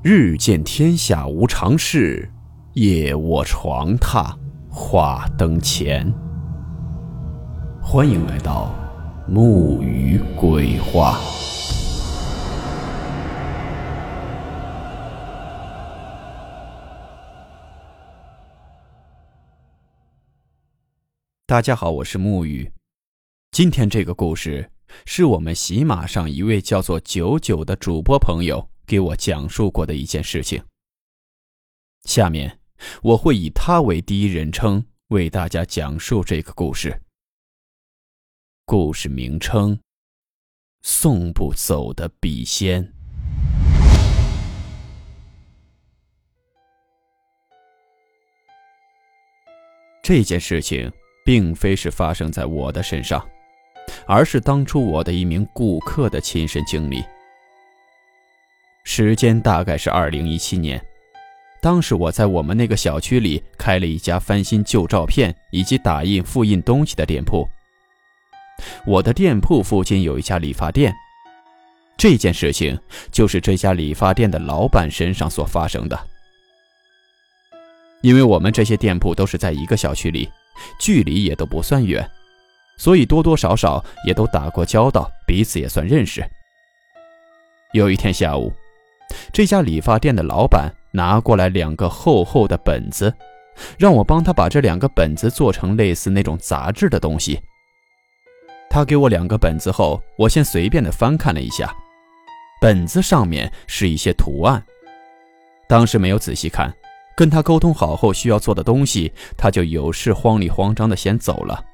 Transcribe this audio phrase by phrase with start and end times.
[0.00, 2.30] 日见天下无常事，
[2.74, 4.32] 夜卧床榻
[4.70, 6.08] 话灯前。
[7.82, 8.72] 欢迎来到
[9.26, 11.18] 木鱼鬼话。
[21.44, 22.70] 大家好，我是木鱼。
[23.50, 24.70] 今天这个故事
[25.06, 28.68] 是我们喜马上一位叫做九九的主播朋友。
[28.88, 30.64] 给我讲述过的一件事情。
[32.04, 32.58] 下面
[33.02, 36.98] 我会以他为第一人称为大家讲述这个故事。
[38.64, 39.78] 故事名称：
[40.80, 42.92] 送不走的笔仙。
[50.02, 50.90] 这件事情
[51.26, 53.28] 并非是发生在我的身上，
[54.06, 57.04] 而是当初我的一名顾客的亲身经历。
[59.00, 60.84] 时间大概是二零一七年，
[61.60, 67.48] 当时我在我们那个小区里开了一家翻新旧照片以及打印复印东西的店铺。
[68.84, 70.92] 我的店铺附近有一家理发店，
[71.96, 72.76] 这件事情
[73.12, 75.96] 就是这家理发店的老板身上所发生的。
[78.02, 80.28] 因为我们这些店铺都是在一个小区里，
[80.80, 82.04] 距离也都不算远，
[82.76, 86.28] 所以多多少少也都打过交道，彼此也算认识。
[87.72, 88.52] 有一天下午。
[89.32, 93.12] 这家理发店的老板拿过来两个厚厚的本子，
[93.78, 97.40] 让我帮他把这两个本子做成类似那种杂志的东西。
[98.70, 101.74] 他给我两个本子后，我先随便的翻看了一下，
[102.60, 104.62] 本子上面是一些图案。
[105.68, 106.72] 当时没有仔细看，
[107.16, 111.64] 跟他沟通好后需要做的东西，他就有事慌里慌张的先走了。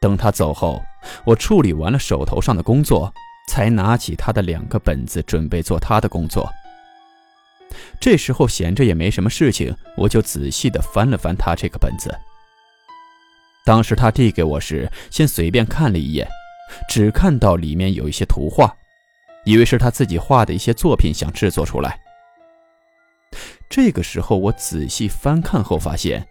[0.00, 0.82] 等他走后，
[1.24, 3.12] 我处理完了手头上的工作。
[3.48, 6.50] 才拿起他的两个本子，准备做他的工作。
[8.00, 12.14] 这时候闲着也没什么事情，我就仔细的翻了翻他这个本子。
[13.64, 16.28] 当时他递给我时，先随便看了一眼，
[16.88, 18.74] 只看到里面有一些图画，
[19.44, 21.98] 以为是他自己画的一些作品，想制作出来。
[23.70, 26.26] 这个时候我仔细翻看后发现，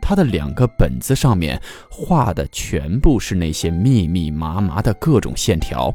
[0.00, 1.60] 他的两个本子上面
[1.90, 5.94] 画的全部是那些密密麻麻的各种线条。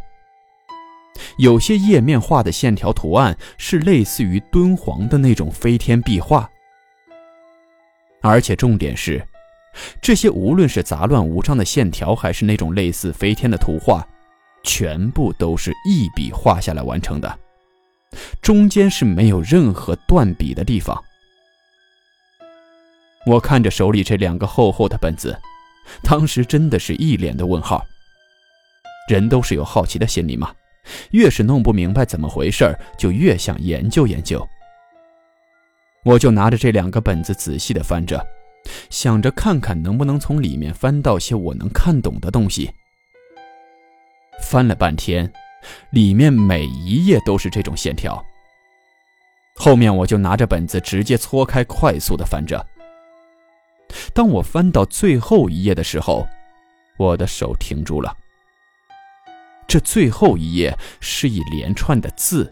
[1.38, 6.50] 有些页面画的线条图案是类似于敦煌的那种飞天壁画，
[8.22, 9.26] 而且重点是，
[10.02, 14.06] 这些无论是杂乱无章的线条，还是那种类似飞天的图画，
[14.64, 17.40] 全部都是一笔画下来完成的，
[18.42, 21.02] 中间是没有任何断笔的地方。
[23.26, 25.38] 我看着手里这两个厚厚的本子，
[26.02, 27.86] 当时真的是一脸的问号。
[29.10, 30.54] 人都是有好奇的心理嘛。
[31.12, 34.48] 越是弄不明白怎么回事就越想研究研究。
[36.04, 38.26] 我就拿着这两个本子仔细的翻着，
[38.90, 42.72] 想着看看能不能从里面翻到些我能看懂的东西。
[44.42, 45.32] 翻了半天，
[45.92, 48.24] 里面每一页都是这种线条。
[49.56, 52.66] 后面我就拿着本子直接搓开，快速的翻着。
[54.14, 56.26] 当我翻到最后一页的时候，
[56.98, 58.16] 我的手停住了。
[59.70, 62.52] 这最后一页是一连串的字。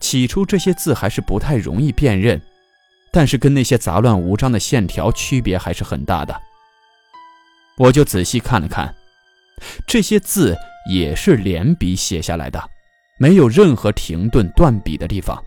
[0.00, 2.42] 起初这些字还是不太容易辨认，
[3.12, 6.38] 但是跟那些杂乱无章的线条区别还是很大的。
[7.78, 8.92] 我就仔细看了看，
[9.86, 10.56] 这些字
[10.90, 12.60] 也是连笔写下来的，
[13.16, 15.40] 没有任何停顿断笔的地方，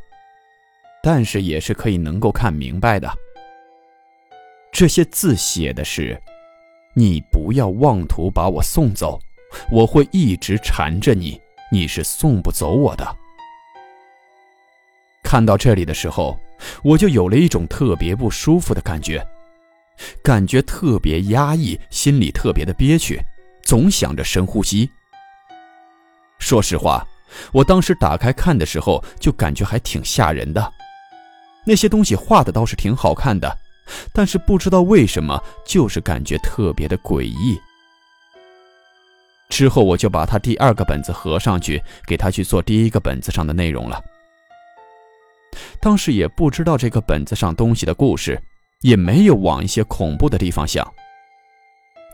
[1.04, 3.14] 但是也是可以能够看明白的。
[4.72, 6.20] 这些字写的是
[6.96, 9.20] ：“你不要妄图把我送走。”
[9.70, 11.40] 我会一直缠着你，
[11.72, 13.16] 你是送不走我的。
[15.24, 16.40] 看到这里的时候，
[16.84, 19.26] 我就有了一种特别不舒服的感觉，
[20.24, 23.20] 感觉特别压抑，心里特别的憋屈，
[23.64, 24.90] 总想着深呼吸。
[26.40, 27.08] 说实话，
[27.52, 30.72] 我当时打开看的时候，就感觉还挺吓人的。
[31.66, 33.58] 那些东西画的倒是挺好看的，
[34.14, 37.58] 但是不知道为什么，就是感觉特别的诡异。
[39.54, 44.04] 之后我就把他第二个本子合上去，给他去做第一个本子上的内容了。
[45.80, 48.42] 当时也不知道这个本子上东西的故事，
[48.82, 50.92] 也没有往一些恐怖的地方想，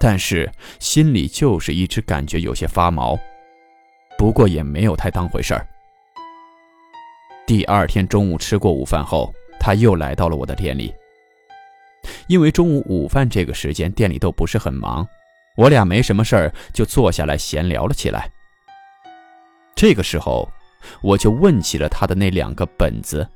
[0.01, 3.18] 但是心里就是一直感觉有些发毛，
[4.18, 5.65] 不过也没有太当回事儿。
[7.47, 10.94] 第二天中午吃过午饭后，他又来到了我的店里，
[12.27, 15.07] 因为中午午饭这个时间店里都不是很忙。
[15.55, 18.29] 我俩没什么事儿，就坐下来闲聊了起来。
[19.75, 20.49] 这个时候，
[21.01, 23.27] 我就问起了他的那两个本子。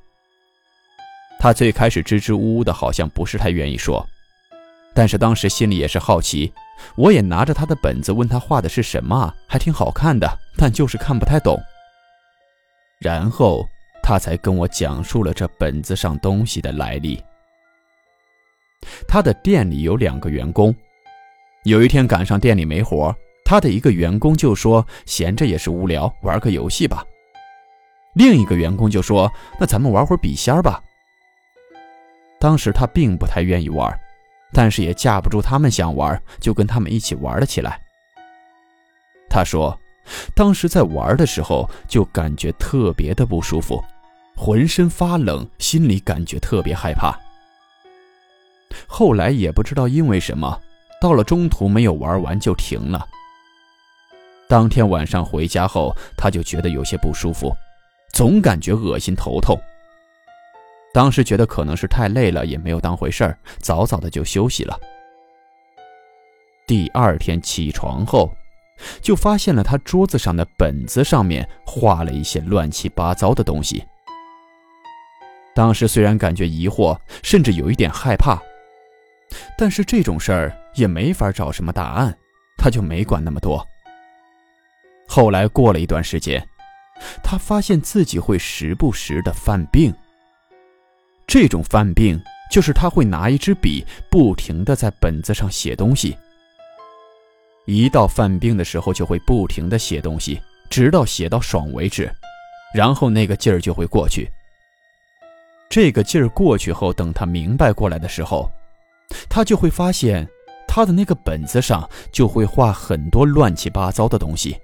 [1.39, 4.05] 他最开始支支吾吾的，好像不是太愿意说，
[4.93, 6.51] 但是当时心里也是好奇。
[6.95, 10.27] 我也拿着他的本子问他画的是什么，还挺好看的，
[10.57, 11.61] 但就是看不太懂。
[12.99, 13.67] 然后
[14.01, 17.21] 他才跟我讲述了这本子上东西的来历。
[19.07, 20.75] 他的店里有两个员工，
[21.63, 23.15] 有一天赶上店里没活，
[23.45, 27.03] 他的一个员工就说：“闲着也是无聊，玩个游戏吧。”
[28.15, 30.81] 另一个员工就说：“那咱们玩会儿笔仙吧。”
[32.39, 33.99] 当时他并不太愿意玩。
[34.55, 37.81] 但是也架不住他们想玩，就跟他们一起玩了起来。
[39.27, 39.75] 他说，
[40.35, 43.83] 当时在玩的时候就感觉特别的不舒服，
[44.35, 47.19] 浑身发冷，心里感觉特别害怕。
[48.85, 50.61] 后来也不知道因为什么，
[51.03, 53.05] 到了中途没有玩完就停了。
[54.47, 57.53] 当天晚上回家后，他就觉得有些不舒服，
[58.13, 59.59] 总感觉恶心头痛。
[60.93, 64.79] 当时觉得可能是太累了，也没有当回事儿，早早的就休息了。
[66.65, 68.33] 第二天起床后，
[69.01, 73.83] 就发现了他桌子上的本子上面画了一些乱七八糟的东西。
[75.53, 78.41] 当时虽然感觉疑惑，甚至有一点害怕，
[79.57, 82.17] 但是这种事儿也没法找什么答案，
[82.57, 83.65] 他就没管那么多。
[85.07, 86.45] 后来过了一段时间，
[87.23, 89.93] 他发现自己会时不时的犯病。
[91.27, 92.21] 这种犯病
[92.51, 96.17] 就是他会拿一支笔，不停的在本子上写东西。
[97.65, 102.11] 一到犯病的时候，就会不停的写东西，直到写到爽为止，
[102.73, 104.29] 然后那个劲儿就会过去。
[105.69, 108.51] 这个劲儿过去后，等他明白过来的时候，
[109.29, 110.27] 他就会发现
[110.67, 114.57] 他的那个本子上就会画很多乱七八糟的东西，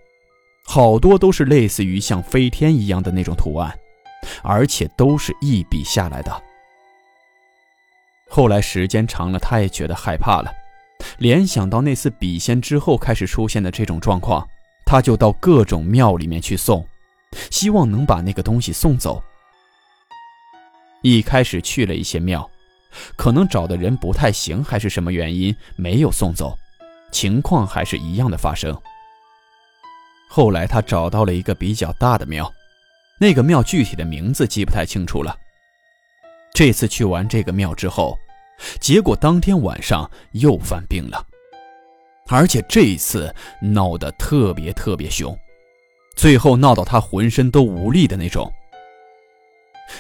[0.65, 3.77] 好多都是类似于像飞天一样的那种图案，
[4.43, 6.43] 而且都是一笔下来的。
[8.29, 10.51] 后来时间长了，他也觉得害怕了，
[11.17, 14.47] 联想到那次笔仙之后开始出现的这种状况，
[14.85, 16.87] 他就到各种庙里面去送，
[17.49, 19.21] 希望能把那个东西送走。
[21.01, 22.47] 一开始去了一些庙，
[23.15, 26.57] 可能找的人不太行，还是什么原因没有送走，
[27.11, 28.75] 情况还是一样的发生。
[30.29, 32.51] 后来他找到了一个比较大的庙，
[33.19, 35.35] 那个庙具体的名字记不太清楚了。
[36.53, 38.17] 这次去完这个庙之后，
[38.79, 41.25] 结果当天晚上又犯病了，
[42.27, 45.37] 而且这一次闹得特别特别凶，
[46.15, 48.51] 最后闹到他浑身都无力的那种。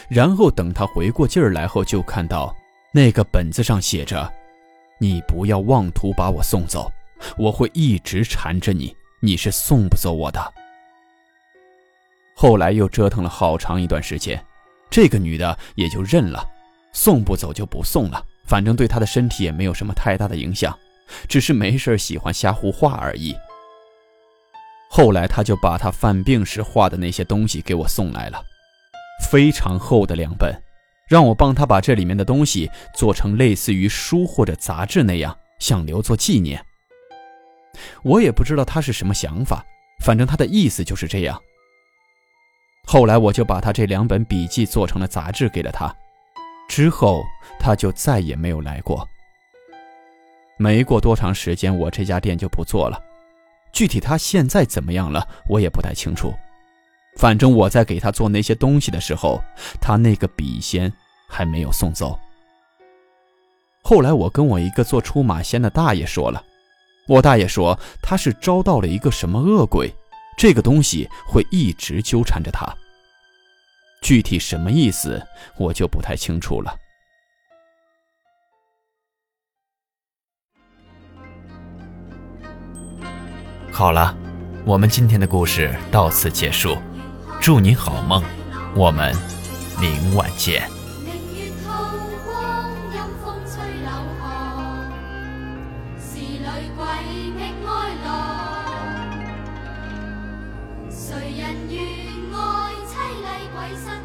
[0.07, 2.55] 然后等他回过劲儿来后，就看到
[2.91, 4.31] 那个本子上写着
[4.99, 6.91] ：“你不要妄图把我送走，
[7.37, 10.53] 我会一直缠着你，你是送不走我的。”
[12.35, 14.43] 后来又折腾了好长一段时间。
[14.89, 16.43] 这个女的也就认了，
[16.93, 20.75] 送不走就不送了，反正对她的身体也没有什么太大的影响，
[21.27, 23.35] 只是没事喜欢瞎胡画而已。
[24.89, 28.43] 后来他就把他犯病时画的那些东西给我送来了，
[29.29, 30.51] 非常厚的两本，
[31.09, 36.63] 让我帮他把这里面的东西做成类似于书或者杂志那样，想留作纪念。
[38.03, 39.65] 我也不知道他是什么想法，
[40.05, 41.41] 反正他的意思就是这样。
[42.85, 45.93] 后来我就把他这两本笔记做成了杂志给了他，
[46.67, 47.23] 之后
[47.59, 49.07] 他就再也没有来过。
[50.57, 53.01] 没过多长时间，我这家店就不做了。
[53.71, 56.33] 具体他现在怎么样了，我也不太清楚。
[57.17, 59.41] 反正我在给他做那些东西的时候，
[59.81, 60.91] 他那个笔仙
[61.27, 62.17] 还没有送走。
[63.81, 66.43] 后来我跟我一个做出马仙的大爷说了，
[67.07, 69.93] 我大爷说他是招到了一个什么恶鬼。
[70.37, 72.65] 这个东西会一直纠缠着他，
[74.01, 75.21] 具体什么意思
[75.57, 76.73] 我就不太清楚了。
[83.69, 84.17] 好了，
[84.65, 86.77] 我们今天的故事到此结束，
[87.41, 88.21] 祝你好梦，
[88.75, 89.15] 我们
[89.79, 90.69] 明晚见。
[100.91, 101.81] 谁人愿
[102.33, 102.37] 爱
[102.85, 102.91] 凄
[103.23, 103.98] 厉鬼身？